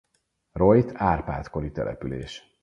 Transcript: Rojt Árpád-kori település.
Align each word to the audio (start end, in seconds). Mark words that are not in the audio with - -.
Rojt 0.51 0.91
Árpád-kori 0.95 1.71
település. 1.71 2.41